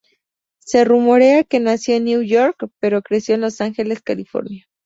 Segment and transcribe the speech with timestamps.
[0.57, 4.65] Se rumorea que nació en Nueva York, pero creció en los Angeles, California.